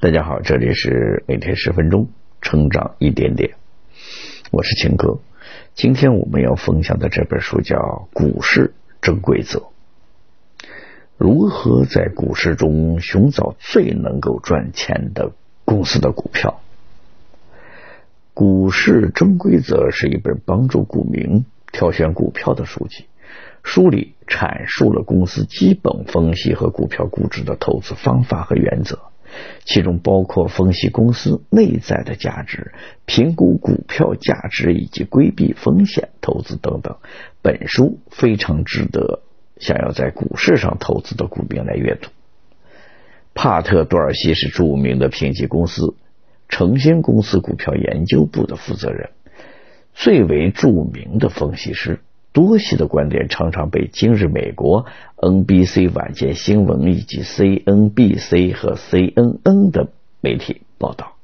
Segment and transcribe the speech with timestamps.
[0.00, 2.08] 大家好，这里是每天十分钟
[2.40, 3.56] 成长一点点，
[4.52, 5.18] 我是秦哥。
[5.74, 7.76] 今天我们要分享的这本书叫
[8.12, 9.58] 《股市真规则》，
[11.16, 15.32] 如何在股市中寻找最能够赚钱的
[15.64, 16.60] 公司的股票。
[18.34, 23.06] 《股市真规则》是一本帮助股民挑选股票的书籍，
[23.64, 29.00] 书里阐述了公司基本分析和股票估值的投资方法和原则。
[29.64, 32.72] 其中包括分析公司内在的价值、
[33.06, 36.96] 评估股票价值以及规避风险投资等等。
[37.42, 39.22] 本书非常值得
[39.58, 42.10] 想要在股市上投资的股民来阅读。
[43.34, 45.94] 帕特·多尔西是著名的评级公司
[46.48, 49.10] 诚兴公司股票研究部的负责人，
[49.94, 52.00] 最为著名的分析师。
[52.32, 59.88] 多西的观点常常被今日美国、NBC 晚间新闻以及 CNBC 和 CNN 的
[60.20, 61.14] 媒体报道。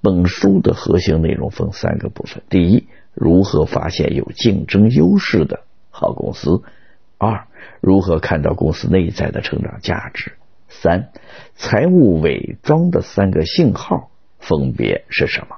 [0.00, 6.62] 本书的核心内容分三个部分：第一，如何发现有竞争优势的好公司；
[7.18, 7.46] 二，
[7.80, 10.30] 如何看到公司内在的成长价值；
[10.68, 11.10] 三，
[11.56, 15.56] 财务伪装的三个信号分别是什么？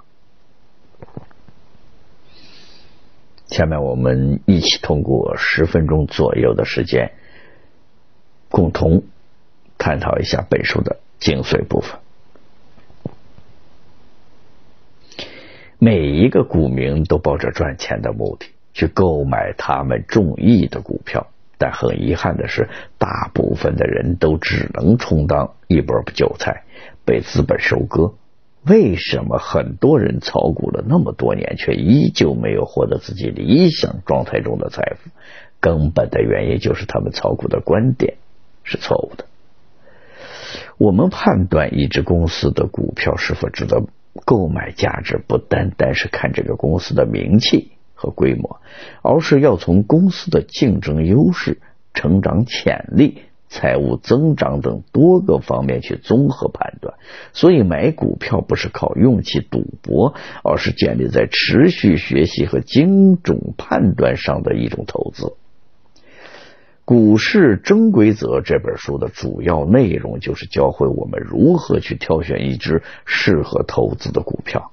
[3.49, 7.13] 下面我们一起通过十分钟左右的时间，
[8.51, 9.03] 共同
[9.79, 11.99] 探讨一下本书的精髓部分。
[15.79, 26.65] 每一个股民都抱着赚钱的目的去购买他们中意的股票，但很遗憾的是，大部分的人都只能充当一波韭菜，
[27.05, 28.13] 被资本收割。
[28.69, 35.11] 为什么很多人炒股了那么多年，却依旧没有获得自己理想状态中的财富？
[35.61, 38.17] 根本的原因就是他们炒股的观点
[38.63, 39.25] 是错误的。
[40.77, 43.87] 我们判断一只公司的股票是否值得
[44.25, 48.61] 购买价值，不单单是看这个公司的名气和规模，
[49.03, 51.61] 而是要从公司的竞争优势、
[51.95, 53.23] 成长潜力。
[53.49, 56.95] 财务增长等多个方面去综合判断，
[57.33, 60.15] 所以买股票不是靠运气赌博，
[60.45, 65.27] 而是建立在持续学习和精准判断上的一种投资。
[66.85, 74.73] 《股市真规则》这本书的主要内容就是教会我们如何去挑选一只适合投资的股票。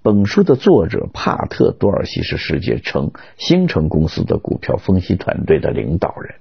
[0.00, 6.36] 本书的作者帕特·多尔西是世界城新城公司的股票分析团队的领导人。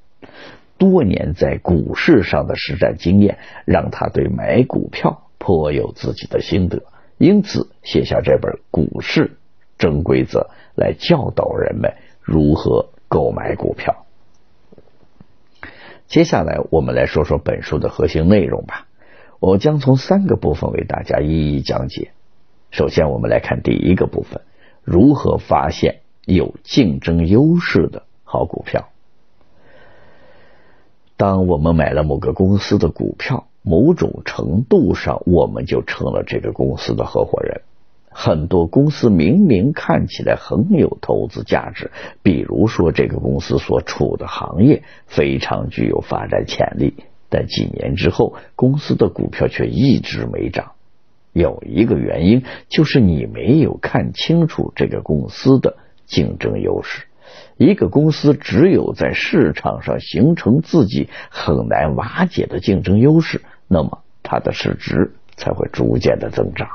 [0.82, 6.82] 多年在股市上的实战经验，让他对买股票颇有自己的心得，
[7.20, 9.38] 因此写下这本《股市
[9.78, 10.40] 真规则》
[10.74, 14.08] 来教导人们如何购买股票。
[16.08, 18.88] 接下来，我们来说说本书的核心内容吧。
[19.40, 22.10] 我将从三个部分为大家一一讲解。
[22.72, 24.42] 首先，我们来看第一个部分：
[24.84, 28.91] 如何发现有竞争优势的好股票。
[31.22, 37.62] 当我们买了某个公司的股票，某种程度上，我们就成了这个公司的合伙人。
[38.10, 41.92] 很多公司明明看起来很有投资价值，
[42.24, 46.96] 比如说这个公司所处的行业非常具有发展潜力，
[47.30, 50.72] 但几年之后，公司的股票却一直没涨。
[51.34, 55.78] 有一个原因就是你没有看清楚这个公司的
[56.08, 57.06] 竞争优势。
[57.58, 66.70] 一个公司只有在市场上形成自己很难瓦解的竞争优势，那么它的市值才会逐渐的增长。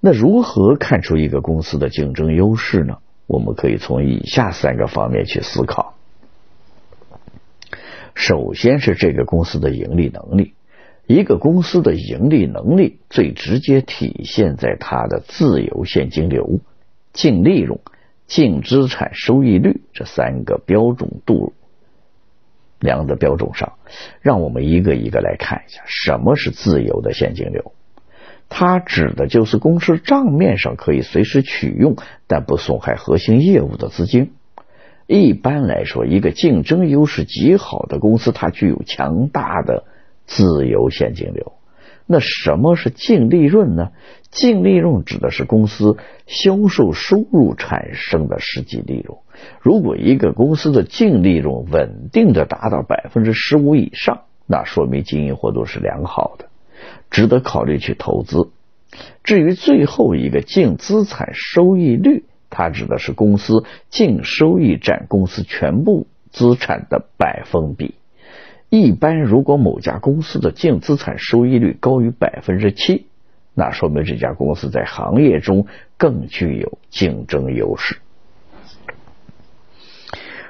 [0.00, 2.98] 那如何看出一个公司的竞争优势呢？
[3.28, 5.94] 我们可以从以下三个方面去思考。
[8.14, 10.54] 首先是这个公司的盈利能力。
[11.06, 16.60] 一个公司的盈利能力最直接体现在它的自由现金流、
[17.12, 17.80] 净利润。
[18.32, 21.52] 净资产收益率这三个标准度
[22.80, 23.74] 量的标准上，
[24.22, 27.74] 让我们一个一个来看一下，什么是自由的现金流？
[28.48, 31.96] 它指的就是公司账面上可以随时取用，
[32.26, 34.32] 但不损害核心业务的资金。
[35.06, 39.84] 一般来说，一个竞争优势极好的公司，它具有强大的
[40.24, 41.52] 自由现金流。
[42.06, 43.90] 那什么是净利润呢？
[44.30, 49.18] 净利润指的是公司销售收入产生的实际利润。
[49.60, 56.46] 如果一个公司的净利润稳定的达到百分之十五以上，那说明经营活动是良好的，
[57.10, 58.50] 值得考虑去投资。
[59.22, 67.94] 至于最后一个净资产收益率，它指的是公司净收益占公司全部资产的百分比。
[68.74, 73.04] 一般如果某家公司的净资产收益率高于百分之七，
[73.52, 75.66] 那说明这家公司在行业中
[75.98, 77.98] 更具有竞争优势。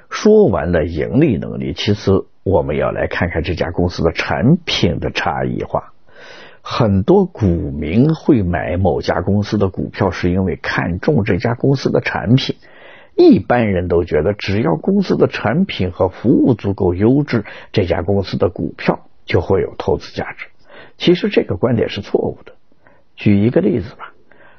[0.08, 5.92] 说完了盈利能力，其次我们要来看看这家公司的产品的差异化。
[6.60, 12.54] 很多股民会买某家公司的股票，是因为看中这家公司的产品。
[13.14, 20.46] 一般人都觉得，只要公司的产品和服务足够优质，这家公司的股票就会有投资价值。
[20.96, 22.52] 其实这个观点是错误的。
[23.14, 24.14] 举一个例子吧，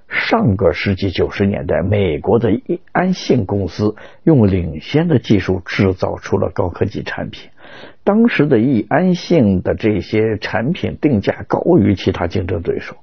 [0.07, 7.49] 上个世纪九十年代，美国的易安信公司用领先的技术制造出了高科技产品。
[8.03, 12.97] 当时的易安信的这些产品定价高于其他竞争对手。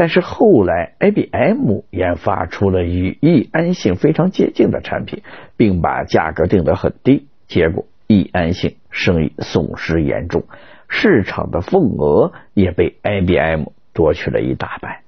[0.00, 5.22] 但是后来，IBM 研发出了与易安性非常接近的产品，
[5.58, 10.44] 并把价格定得很低，结果易安性生意损失严重，
[10.88, 15.00] 市场的份额也被 IBM 夺去了一大半。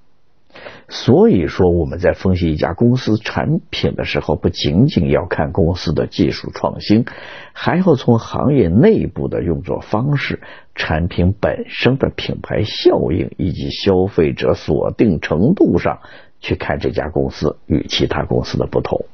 [0.95, 7.07] 所以说，我们在分析一家公司产品的时候，不仅仅要看公司的技术创新，
[7.55, 10.43] 还要从行业内部的运作方式、
[10.75, 16.01] 产品本身的品牌效应以及消费者锁定程度上
[16.41, 19.07] 去看这家公司与其他公司的不同。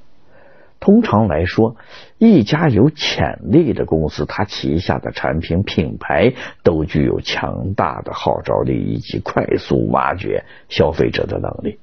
[0.80, 1.76] 通常来说，
[2.18, 11.78] 一家有潜力的公司，它旗下的产品品牌都具有强大的号召力以及快速挖掘消费者的能力。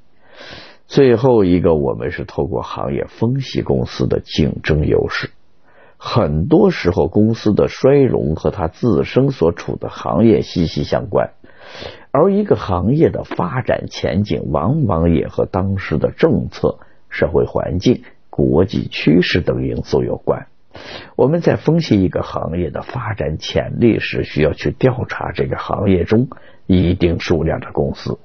[0.87, 5.31] 最后一个，我们是透过行业分析公司的竞争优势。
[5.97, 11.31] 很多时候，公司的衰荣和它自身所处的行业息息相关，
[12.11, 16.77] 而一个行业的发展前景，往往也和当时的政策、
[17.09, 18.03] 社会环境。
[18.35, 20.47] 国际趋势等因素有关。
[21.15, 26.27] 我们在分析一个行业的发展潜力时，需要去调查这个行业中
[26.67, 28.19] 一定数量的公司，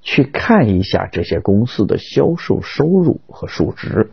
[0.00, 4.12] 去看一下这些公司的销售收入和数值。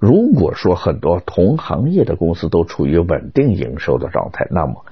[0.00, 4.84] 如果说很多同行业的公司都处于稳定营收的状态，那么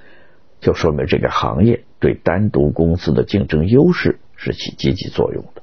[0.61, 5.58] 就说明这个行业对单独公司的竞争优势是起积极作用的。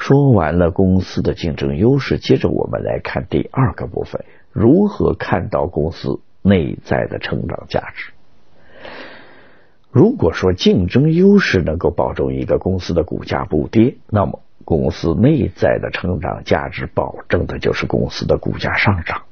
[0.00, 8.12] 说完了公司的竞争优势，接着我们来看第二个部分：如何看到公司内在的成长价值。
[9.92, 19.24] 如果说竞争优势能够保证一个公司的股价不跌，那么公司内在的成长价值保证的就是公司的股价上涨。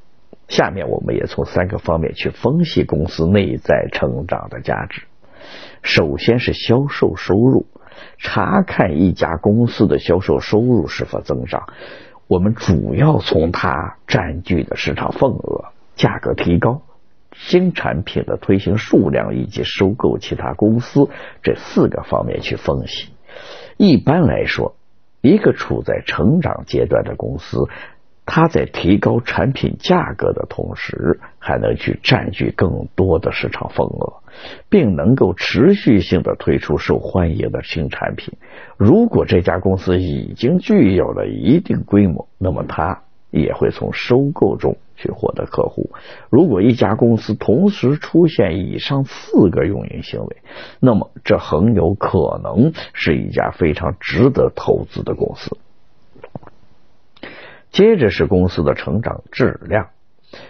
[0.48, 5.04] 下面我们也从三个方面去分析公司内在成长的价值。
[5.82, 7.64] 首先是销售收入。
[8.18, 11.68] 查看一家公司的销售收入是否增长，
[12.26, 16.82] 我们主要从它占据的市场份额、价格提高、
[17.32, 21.08] 新产品的推行数量以及收购其他公司
[21.42, 23.10] 这四个方面去分析。
[23.76, 24.74] 一般来说，
[25.20, 27.68] 一个处在成长阶段的公司。
[28.30, 34.22] 它在提高产品价格的同时，还能去占据更多的市场份额，
[34.68, 38.34] 并能够持续性的推出受欢迎的新产品。
[38.76, 45.92] 如果这家公司已经具有了一定规模，那么它也会从收购中去获得客户。
[46.28, 50.36] 如果一家公司同时出现以上四个运营行为，
[50.80, 55.56] 那么这很有可能是一家非常值得投资的公司。
[57.70, 59.88] 接着是公司的成长质量，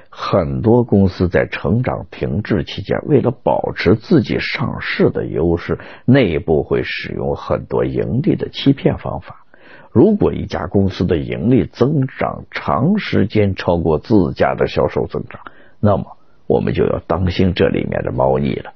[0.09, 9.45] 很多公司在成长停滞期间，为了保持自己上市的优势，内部会使用很多盈利的欺骗方法。
[9.91, 15.41] 如果一家公司的盈利增长长时间超过自家的销售增长，
[15.81, 18.73] 那么我们就要当心这里面的猫腻了。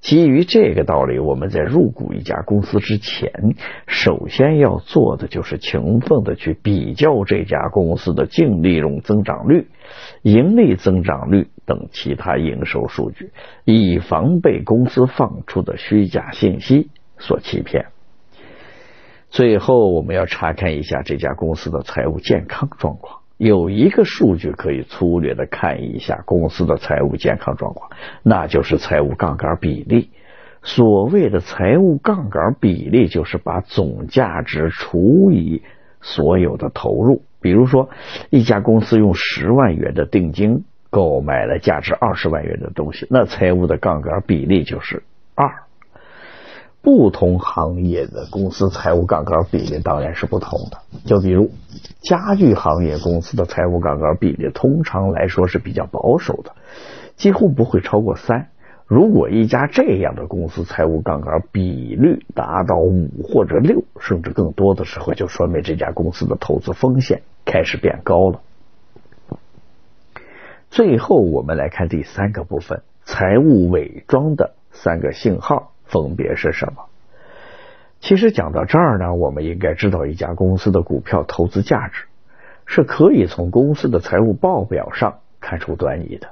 [0.00, 3.30] 基于这个道理，我们在入股一家公司之前，
[3.86, 9.68] 首先要做的就是勤奋的去比较这家公司的净利润增长率、
[10.22, 13.30] 盈利增长率等其他营收数据，
[13.64, 17.86] 以防被公司放出的虚假信息所欺骗。
[19.28, 23.19] 最后，我们要查看一下这家公司的财务健康状况。
[23.40, 27.90] 有一个数据可以粗略的看一下公司的财务健康状况，
[28.22, 30.10] 那就是财务杠杆比例。
[30.62, 35.62] 所谓的财务杠杆比例，就是把总价值除以
[36.02, 37.22] 所有的投入。
[37.40, 37.88] 比如说，
[38.28, 45.02] 一家公司用十万元的定金购买了价值二十万元的东西，那财务的杠杆比例就是
[45.34, 45.69] 二。
[46.82, 50.78] 不同行业的公司财务杠杆比例当然是不同的。
[51.04, 51.50] 就比如
[52.00, 56.52] 家具行业公司的财务杠杆比例，通常来说是比较保守的，
[57.16, 58.48] 几乎不会超过三。
[58.86, 68.40] 如果一家这样的公司财务杠杆比率达到五或者六，甚至更多的时候，就说明这家公司的投资风险开始变高了。
[70.70, 76.84] 最后，我们来看第三个部分：财务伪装的三个信号分别是什么？
[78.00, 82.04] 其实讲到这儿呢，我们应该知道，一家公司的股票投资价值
[82.64, 86.28] 是可以从公司的财务报表上看出端倪的。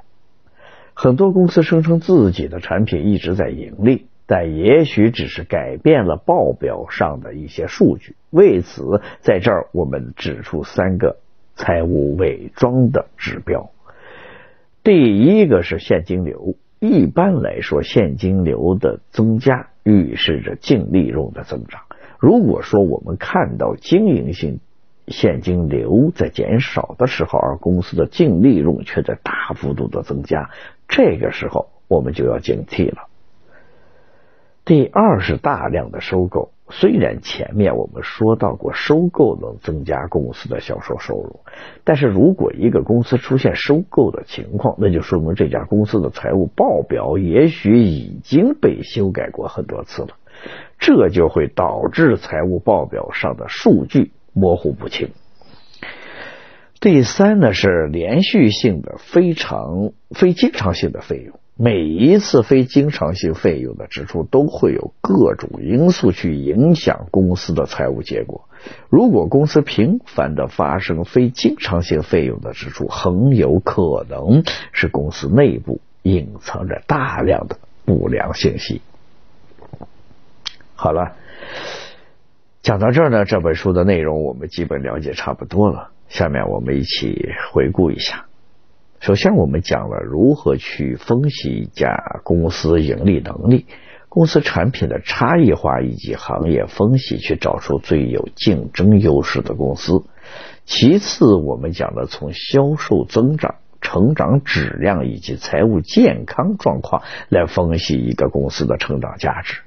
[0.95, 8.15] 很多公司声称自己的产品一直在盈利，但也许只是改变了报表上的一些数据。
[8.31, 11.17] 为此，在这儿我们指出三个
[11.55, 13.69] 财务伪装的指标。
[14.83, 16.55] 第一个是现金流。
[16.79, 21.81] 一般来说，现金流的增加预示着净利润的增长。
[22.19, 24.59] 如果说我们看到经营性
[25.07, 30.49] 现金流在减少的时候，而公司的净利润却在大幅度的增加，
[30.87, 33.07] 这个时候我们就要警惕了。
[34.63, 41.39] 第二是大量的收购，虽然前面我们说到过收购能增加公司的销售收入，
[41.83, 50.09] 但是如果一个公司出现收购的情况，那就说明这家公司的财务报表也许已经被修改过很多次了，
[50.77, 54.11] 这就会导致财务报表上的数据。
[54.31, 55.09] 模糊不清。
[56.79, 61.39] 第三呢是连续性的、非常非经常性的费用。
[61.61, 68.47] 每一次非经常性费用的支出都会有各种因素去影响公司的财务结果。
[68.87, 78.81] 如果公司频繁的发生非经常性费用的支出，很有可能是公司内部隐藏着大量的不良信息。
[80.75, 81.11] 好了。
[82.61, 85.91] 讲到这儿呢，这本书的内容我们基本了解差不多了。
[86.07, 88.28] 下面我们一起回顾一下。
[89.01, 93.65] 首先，我们讲了如何去分析一家公司盈利能力、
[94.09, 100.03] 公司产品的差异化以及行业分析，去找出最有竞争优势的公司。
[100.65, 109.61] 其次，我们讲了从销售增长、成长质量以及财务健康状况来分析一个公司的成长价值。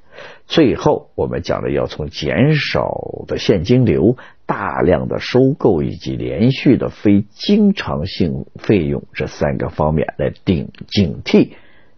[0.45, 11.51] 最后，我们讲的要从减少的现金流、大量的收购以及连续的非经常性费用这三个方面来顶警惕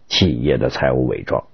[0.06, 1.44] 企业的财务伪装。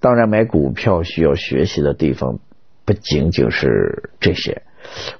[0.00, 2.38] 当然，买股票需要学习的地方
[2.84, 4.62] 不仅仅是这些，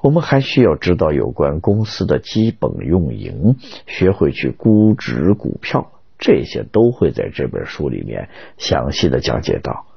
[0.01, 9.88] 我们还需要知道有关公司的基本运营，学会去估值股票，这些都会在这本书里面详细的讲解到。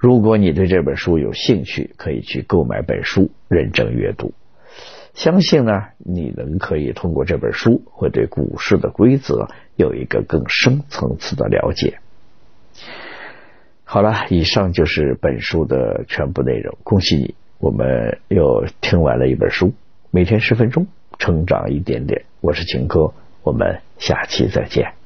[0.00, 4.32] 如果你对这本书有兴趣，可以去购买本书，认真阅读。
[5.12, 11.98] 相信呢，你能可以通过这本书，会对股市的规则有一个更深层次的了解。
[13.84, 16.78] 好了，以上就是本书的全部内容。
[16.82, 19.74] 恭喜你，我们又听完了一本书。
[20.10, 20.86] 每天十分钟，
[21.18, 22.24] 成长一点点。
[22.40, 24.99] 我是秦哥，我们下期再见。